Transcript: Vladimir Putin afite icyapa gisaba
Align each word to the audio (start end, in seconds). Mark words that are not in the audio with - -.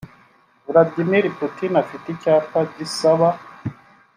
Vladimir 0.67 1.23
Putin 1.37 1.71
afite 1.83 2.05
icyapa 2.11 2.59
gisaba 2.75 3.27